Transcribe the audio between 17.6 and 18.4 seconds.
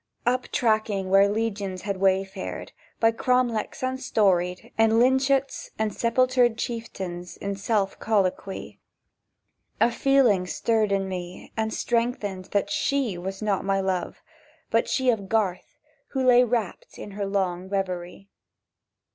reverie.